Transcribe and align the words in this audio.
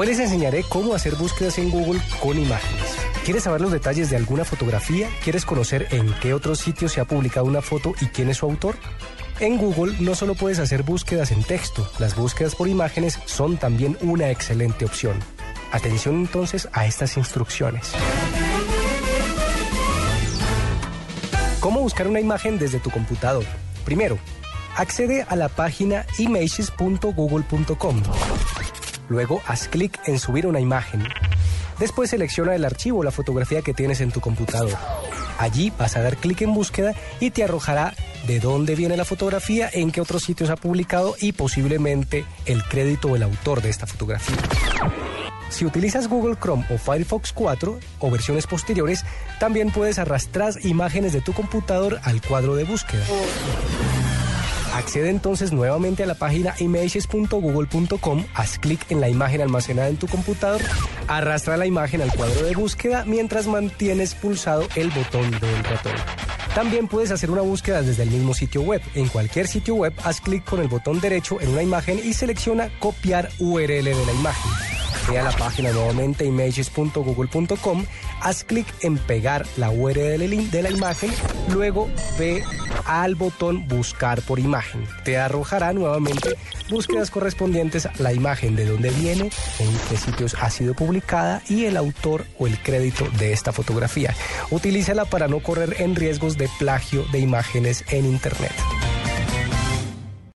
Hoy 0.00 0.06
les 0.06 0.20
enseñaré 0.20 0.62
cómo 0.62 0.94
hacer 0.94 1.16
búsquedas 1.16 1.58
en 1.58 1.70
Google 1.70 2.00
con 2.20 2.38
imágenes. 2.38 2.96
¿Quieres 3.24 3.42
saber 3.42 3.60
los 3.60 3.72
detalles 3.72 4.08
de 4.10 4.16
alguna 4.16 4.44
fotografía? 4.44 5.08
¿Quieres 5.24 5.44
conocer 5.44 5.88
en 5.90 6.14
qué 6.22 6.34
otros 6.34 6.60
sitios 6.60 6.92
se 6.92 7.00
ha 7.00 7.04
publicado 7.04 7.46
una 7.46 7.62
foto 7.62 7.94
y 8.00 8.06
quién 8.06 8.30
es 8.30 8.36
su 8.36 8.46
autor? 8.46 8.76
En 9.40 9.58
Google 9.58 9.96
no 9.98 10.14
solo 10.14 10.36
puedes 10.36 10.60
hacer 10.60 10.84
búsquedas 10.84 11.32
en 11.32 11.42
texto, 11.42 11.90
las 11.98 12.14
búsquedas 12.14 12.54
por 12.54 12.68
imágenes 12.68 13.18
son 13.24 13.56
también 13.56 13.98
una 14.00 14.30
excelente 14.30 14.84
opción. 14.84 15.18
Atención 15.72 16.14
entonces 16.14 16.68
a 16.72 16.86
estas 16.86 17.16
instrucciones. 17.16 17.90
¿Cómo 21.58 21.80
buscar 21.80 22.06
una 22.06 22.20
imagen 22.20 22.56
desde 22.56 22.78
tu 22.78 22.90
computador? 22.90 23.44
Primero, 23.84 24.16
accede 24.76 25.26
a 25.28 25.34
la 25.34 25.48
página 25.48 26.06
images.google.com. 26.18 28.02
Luego, 29.08 29.40
haz 29.46 29.68
clic 29.68 29.98
en 30.06 30.18
subir 30.18 30.46
una 30.46 30.60
imagen. 30.60 31.02
Después 31.78 32.10
selecciona 32.10 32.54
el 32.54 32.64
archivo 32.64 33.00
o 33.00 33.04
la 33.04 33.10
fotografía 33.10 33.62
que 33.62 33.74
tienes 33.74 34.00
en 34.00 34.10
tu 34.10 34.20
computador. 34.20 34.76
Allí 35.38 35.72
vas 35.78 35.96
a 35.96 36.02
dar 36.02 36.16
clic 36.16 36.42
en 36.42 36.52
búsqueda 36.52 36.94
y 37.20 37.30
te 37.30 37.44
arrojará 37.44 37.94
de 38.26 38.40
dónde 38.40 38.74
viene 38.74 38.96
la 38.96 39.04
fotografía, 39.04 39.70
en 39.72 39.92
qué 39.92 40.00
otros 40.00 40.24
sitios 40.24 40.50
ha 40.50 40.56
publicado 40.56 41.14
y 41.20 41.32
posiblemente 41.32 42.24
el 42.46 42.64
crédito 42.64 43.08
o 43.08 43.16
el 43.16 43.22
autor 43.22 43.62
de 43.62 43.70
esta 43.70 43.86
fotografía. 43.86 44.36
Si 45.50 45.64
utilizas 45.64 46.08
Google 46.08 46.36
Chrome 46.36 46.66
o 46.70 46.76
Firefox 46.76 47.32
4 47.32 47.78
o 48.00 48.10
versiones 48.10 48.46
posteriores, 48.46 49.04
también 49.38 49.70
puedes 49.70 49.98
arrastrar 49.98 50.54
imágenes 50.62 51.12
de 51.12 51.20
tu 51.20 51.32
computador 51.32 52.00
al 52.02 52.20
cuadro 52.20 52.54
de 52.54 52.64
búsqueda. 52.64 53.04
Accede 54.78 55.10
entonces 55.10 55.50
nuevamente 55.50 56.04
a 56.04 56.06
la 56.06 56.14
página 56.14 56.54
images.google.com, 56.60 58.24
haz 58.32 58.60
clic 58.60 58.80
en 58.90 59.00
la 59.00 59.08
imagen 59.08 59.40
almacenada 59.40 59.88
en 59.88 59.96
tu 59.96 60.06
computador, 60.06 60.62
arrastra 61.08 61.56
la 61.56 61.66
imagen 61.66 62.00
al 62.00 62.14
cuadro 62.14 62.46
de 62.46 62.54
búsqueda 62.54 63.04
mientras 63.04 63.48
mantienes 63.48 64.14
pulsado 64.14 64.68
el 64.76 64.90
botón 64.90 65.32
del 65.32 65.64
ratón. 65.64 65.94
También 66.54 66.86
puedes 66.86 67.10
hacer 67.10 67.28
una 67.28 67.40
búsqueda 67.40 67.82
desde 67.82 68.04
el 68.04 68.10
mismo 68.10 68.34
sitio 68.34 68.62
web. 68.62 68.80
En 68.94 69.08
cualquier 69.08 69.48
sitio 69.48 69.74
web, 69.74 69.92
haz 70.04 70.20
clic 70.20 70.44
con 70.44 70.60
el 70.60 70.68
botón 70.68 71.00
derecho 71.00 71.40
en 71.40 71.48
una 71.48 71.64
imagen 71.64 71.98
y 71.98 72.12
selecciona 72.12 72.70
copiar 72.78 73.30
URL 73.40 73.66
de 73.66 74.06
la 74.06 74.12
imagen. 74.12 74.52
Ve 75.10 75.18
a 75.18 75.24
la 75.24 75.32
página 75.32 75.72
nuevamente 75.72 76.24
images.google.com, 76.24 77.84
haz 78.20 78.44
clic 78.44 78.66
en 78.82 78.96
pegar 78.96 79.44
la 79.56 79.70
URL 79.70 80.50
de 80.52 80.62
la 80.62 80.70
imagen, 80.70 81.10
luego 81.52 81.88
ve 82.16 82.44
al 82.88 83.14
botón 83.14 83.68
buscar 83.68 84.22
por 84.22 84.40
imagen. 84.40 84.84
Te 85.04 85.18
arrojará 85.18 85.72
nuevamente 85.72 86.36
búsquedas 86.68 87.10
correspondientes 87.10 87.86
a 87.86 87.92
la 87.98 88.12
imagen 88.12 88.56
de 88.56 88.66
dónde 88.66 88.90
viene, 88.90 89.30
en 89.58 89.78
qué 89.88 89.96
sitios 89.96 90.34
ha 90.40 90.50
sido 90.50 90.74
publicada 90.74 91.42
y 91.48 91.66
el 91.66 91.76
autor 91.76 92.24
o 92.38 92.46
el 92.46 92.58
crédito 92.58 93.06
de 93.18 93.32
esta 93.32 93.52
fotografía. 93.52 94.14
Utilízala 94.50 95.04
para 95.04 95.28
no 95.28 95.40
correr 95.40 95.76
en 95.80 95.94
riesgos 95.94 96.36
de 96.36 96.48
plagio 96.58 97.04
de 97.12 97.20
imágenes 97.20 97.84
en 97.90 98.06
Internet. 98.06 98.52